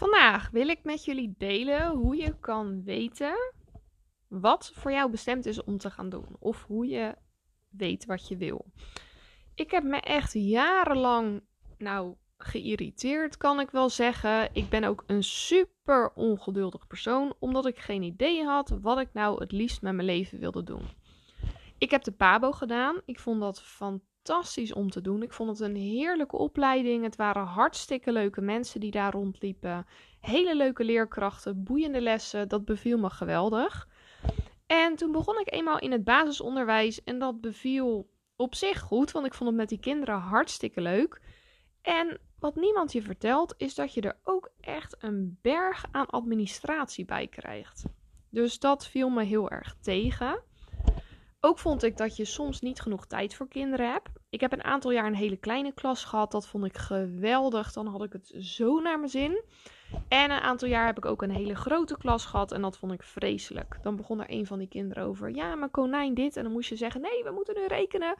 [0.00, 3.52] Vandaag wil ik met jullie delen hoe je kan weten
[4.28, 6.36] wat voor jou bestemd is om te gaan doen.
[6.38, 7.16] Of hoe je
[7.68, 8.64] weet wat je wil.
[9.54, 11.42] Ik heb me echt jarenlang,
[11.78, 14.48] nou, geïrriteerd, kan ik wel zeggen.
[14.52, 19.40] Ik ben ook een super ongeduldig persoon, omdat ik geen idee had wat ik nou
[19.40, 20.88] het liefst met mijn leven wilde doen.
[21.78, 23.00] Ik heb de PABO gedaan.
[23.04, 24.08] Ik vond dat fantastisch
[24.74, 25.22] om te doen.
[25.22, 27.04] Ik vond het een heerlijke opleiding.
[27.04, 29.86] Het waren hartstikke leuke mensen die daar rondliepen.
[30.20, 32.48] Hele leuke leerkrachten, boeiende lessen.
[32.48, 33.88] Dat beviel me geweldig.
[34.66, 39.26] En toen begon ik eenmaal in het basisonderwijs en dat beviel op zich goed, want
[39.26, 41.20] ik vond het met die kinderen hartstikke leuk.
[41.82, 47.04] En wat niemand je vertelt, is dat je er ook echt een berg aan administratie
[47.04, 47.84] bij krijgt.
[48.30, 50.42] Dus dat viel me heel erg tegen.
[51.42, 54.08] Ook vond ik dat je soms niet genoeg tijd voor kinderen hebt.
[54.30, 56.30] Ik heb een aantal jaar een hele kleine klas gehad.
[56.30, 57.72] Dat vond ik geweldig.
[57.72, 59.42] Dan had ik het zo naar mijn zin.
[60.08, 62.52] En een aantal jaar heb ik ook een hele grote klas gehad.
[62.52, 63.78] En dat vond ik vreselijk.
[63.82, 65.34] Dan begon er een van die kinderen over.
[65.34, 66.36] Ja, maar konijn dit.
[66.36, 68.14] En dan moest je zeggen: nee, we moeten nu rekenen.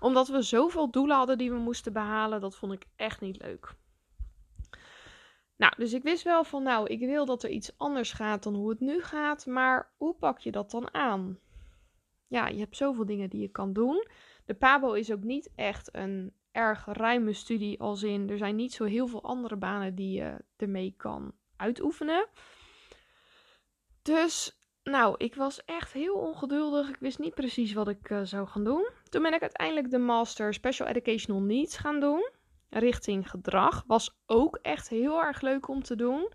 [0.00, 2.40] Omdat we zoveel doelen hadden die we moesten behalen.
[2.40, 3.74] Dat vond ik echt niet leuk.
[5.56, 8.54] Nou, dus ik wist wel van, nou, ik wil dat er iets anders gaat dan
[8.54, 9.46] hoe het nu gaat.
[9.46, 11.38] Maar hoe pak je dat dan aan?
[12.26, 14.06] Ja, je hebt zoveel dingen die je kan doen.
[14.44, 18.72] De PABO is ook niet echt een erg ruime studie, als in er zijn niet
[18.72, 22.26] zo heel veel andere banen die je ermee kan uitoefenen.
[24.02, 26.88] Dus, nou, ik was echt heel ongeduldig.
[26.88, 28.88] Ik wist niet precies wat ik uh, zou gaan doen.
[29.08, 32.30] Toen ben ik uiteindelijk de Master Special Educational Needs gaan doen.
[32.70, 33.84] Richting gedrag.
[33.86, 36.32] Was ook echt heel erg leuk om te doen.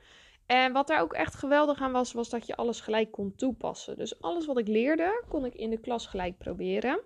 [0.49, 3.97] En wat daar ook echt geweldig aan was, was dat je alles gelijk kon toepassen.
[3.97, 6.99] Dus alles wat ik leerde, kon ik in de klas gelijk proberen.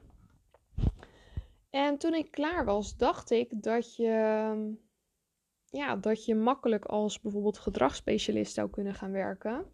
[1.70, 4.76] En toen ik klaar was, dacht ik dat je,
[5.66, 9.66] ja, dat je makkelijk als bijvoorbeeld gedragsspecialist zou kunnen gaan werken.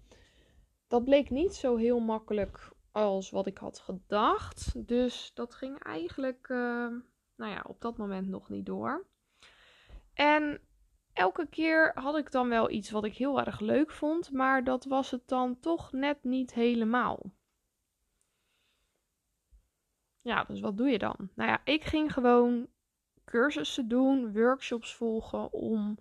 [0.88, 4.88] Dat bleek niet zo heel makkelijk als wat ik had gedacht.
[4.88, 6.88] Dus dat ging eigenlijk uh,
[7.36, 9.06] nou ja, op dat moment nog niet door.
[10.14, 10.62] En
[11.20, 14.86] elke keer had ik dan wel iets wat ik heel erg leuk vond, maar dat
[14.86, 17.32] was het dan toch net niet helemaal.
[20.22, 21.30] Ja, dus wat doe je dan?
[21.36, 22.68] Nou ja, ik ging gewoon
[23.26, 25.98] cursussen doen, workshops volgen om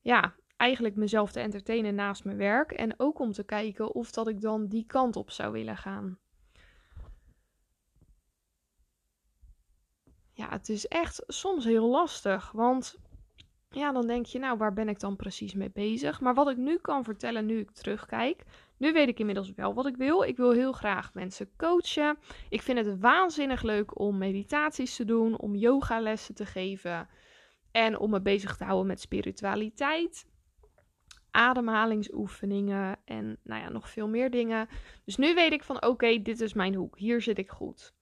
[0.00, 4.28] ja, eigenlijk mezelf te entertainen naast mijn werk en ook om te kijken of dat
[4.28, 6.18] ik dan die kant op zou willen gaan.
[10.32, 12.98] Ja, het is echt soms heel lastig, want
[13.70, 16.20] ja, dan denk je, nou, waar ben ik dan precies mee bezig?
[16.20, 18.44] Maar wat ik nu kan vertellen, nu ik terugkijk,
[18.76, 20.22] nu weet ik inmiddels wel wat ik wil.
[20.22, 22.18] Ik wil heel graag mensen coachen.
[22.48, 27.08] Ik vind het waanzinnig leuk om meditaties te doen, om yogalessen te geven
[27.72, 30.26] en om me bezig te houden met spiritualiteit,
[31.30, 34.68] ademhalingsoefeningen en nou ja, nog veel meer dingen.
[35.04, 36.98] Dus nu weet ik van oké, dit is mijn hoek.
[36.98, 37.94] Hier zit ik goed.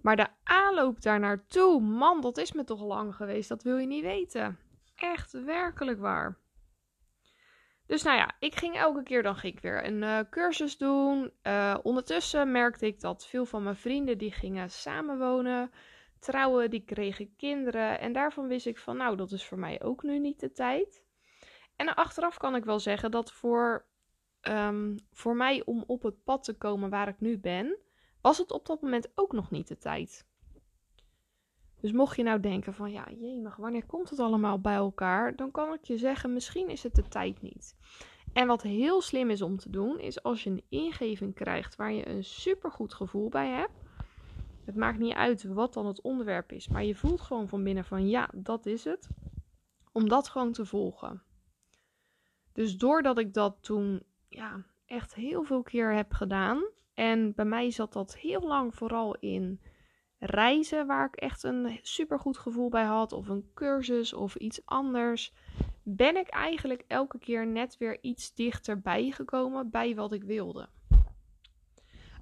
[0.00, 3.48] Maar de aanloop daar naartoe, man, dat is me toch lang geweest.
[3.48, 4.58] Dat wil je niet weten
[5.12, 6.38] echt werkelijk waar.
[7.86, 11.32] Dus nou ja, ik ging elke keer dan ging ik weer een uh, cursus doen.
[11.42, 15.70] Uh, ondertussen merkte ik dat veel van mijn vrienden die gingen samenwonen,
[16.18, 18.00] trouwen, die kregen kinderen.
[18.00, 21.02] En daarvan wist ik van nou, dat is voor mij ook nu niet de tijd.
[21.76, 23.86] En achteraf kan ik wel zeggen dat voor,
[24.42, 27.78] um, voor mij om op het pad te komen waar ik nu ben,
[28.20, 30.26] was het op dat moment ook nog niet de tijd.
[31.84, 35.36] Dus mocht je nou denken van ja, jemig, wanneer komt het allemaal bij elkaar?
[35.36, 37.76] Dan kan ik je zeggen, misschien is het de tijd niet.
[38.32, 41.92] En wat heel slim is om te doen, is als je een ingeving krijgt waar
[41.92, 43.82] je een supergoed gevoel bij hebt.
[44.64, 47.84] Het maakt niet uit wat dan het onderwerp is, maar je voelt gewoon van binnen
[47.84, 49.08] van ja, dat is het.
[49.92, 51.22] Om dat gewoon te volgen.
[52.52, 56.68] Dus doordat ik dat toen ja, echt heel veel keer heb gedaan.
[56.94, 59.60] En bij mij zat dat heel lang vooral in
[60.26, 65.32] reizen waar ik echt een supergoed gevoel bij had, of een cursus of iets anders,
[65.82, 70.68] ben ik eigenlijk elke keer net weer iets dichterbij gekomen bij wat ik wilde.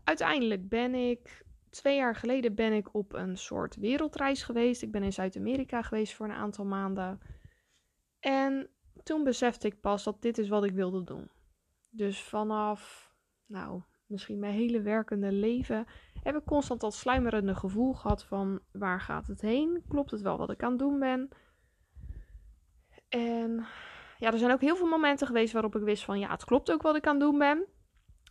[0.05, 4.83] Uiteindelijk ben ik twee jaar geleden ben ik op een soort wereldreis geweest.
[4.83, 7.21] Ik ben in Zuid-Amerika geweest voor een aantal maanden.
[8.21, 8.71] En
[9.03, 11.31] toen besefte ik pas dat dit is wat ik wilde doen.
[11.91, 13.13] Dus vanaf,
[13.47, 15.87] nou, misschien mijn hele werkende leven
[16.23, 19.83] heb ik constant dat sluimerende gevoel gehad van waar gaat het heen?
[19.89, 21.29] Klopt het wel wat ik aan het doen ben?
[23.09, 23.67] En
[24.19, 26.73] ja, er zijn ook heel veel momenten geweest waarop ik wist van ja, het klopt
[26.73, 27.67] ook wat ik aan het doen ben.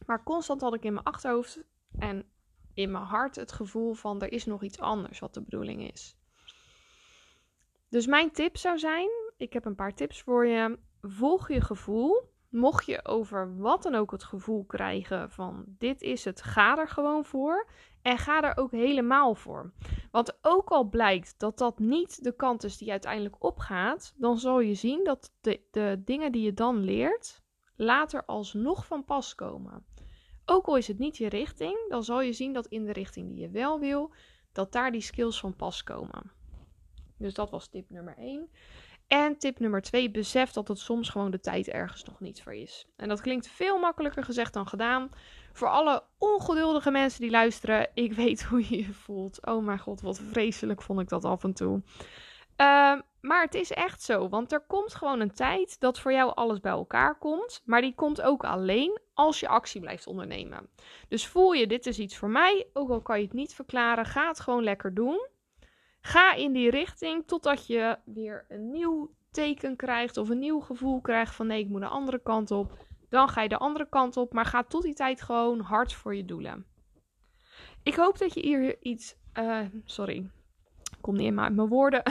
[0.05, 1.63] Maar constant had ik in mijn achterhoofd
[1.99, 2.25] en
[2.73, 6.17] in mijn hart het gevoel van er is nog iets anders wat de bedoeling is.
[7.89, 10.79] Dus mijn tip zou zijn, ik heb een paar tips voor je.
[11.01, 12.30] volg je gevoel.
[12.51, 16.87] Mocht je over wat dan ook het gevoel krijgen van dit is het, ga er
[16.87, 17.69] gewoon voor.
[18.01, 19.73] En ga er ook helemaal voor.
[20.11, 24.59] Want ook al blijkt dat dat niet de kant is die uiteindelijk opgaat, dan zal
[24.59, 27.41] je zien dat de, de dingen die je dan leert
[27.75, 29.85] later alsnog van pas komen.
[30.45, 33.29] Ook al is het niet je richting, dan zal je zien dat in de richting
[33.29, 34.13] die je wel wil,
[34.51, 36.31] dat daar die skills van pas komen.
[37.17, 38.49] Dus dat was tip nummer 1.
[39.11, 42.53] En tip nummer 2, besef dat het soms gewoon de tijd ergens nog niet voor
[42.53, 42.85] is.
[42.95, 45.09] En dat klinkt veel makkelijker gezegd dan gedaan.
[45.53, 49.45] Voor alle ongeduldige mensen die luisteren, ik weet hoe je je voelt.
[49.45, 51.81] Oh mijn god, wat vreselijk vond ik dat af en toe.
[52.57, 56.35] Uh, maar het is echt zo, want er komt gewoon een tijd dat voor jou
[56.35, 57.61] alles bij elkaar komt.
[57.65, 60.69] Maar die komt ook alleen als je actie blijft ondernemen.
[61.07, 64.05] Dus voel je, dit is iets voor mij, ook al kan je het niet verklaren,
[64.05, 65.27] ga het gewoon lekker doen.
[66.01, 71.01] Ga in die richting totdat je weer een nieuw teken krijgt of een nieuw gevoel
[71.01, 72.85] krijgt van nee, ik moet de andere kant op.
[73.09, 76.15] Dan ga je de andere kant op, maar ga tot die tijd gewoon hard voor
[76.15, 76.65] je doelen.
[77.83, 79.15] Ik hoop dat je hier iets.
[79.33, 80.29] Uh, sorry,
[81.01, 82.03] kom niet in mijn woorden.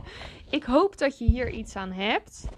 [0.50, 2.48] ik hoop dat je hier iets aan hebt.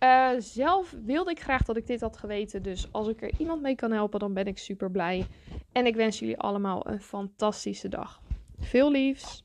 [0.00, 2.62] Uh, zelf wilde ik graag dat ik dit had geweten.
[2.62, 5.26] Dus als ik er iemand mee kan helpen, dan ben ik super blij.
[5.72, 8.20] En ik wens jullie allemaal een fantastische dag.
[8.58, 9.44] Veel liefs.